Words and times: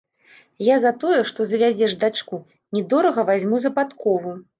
Я 0.67 0.77
за 0.85 0.91
тое, 1.03 1.19
што 1.31 1.45
завязеш 1.51 1.93
дачку, 2.05 2.39
не 2.79 2.83
дорага 2.95 3.27
вазьму 3.29 3.61
за 3.67 3.73
падкову. 3.77 4.35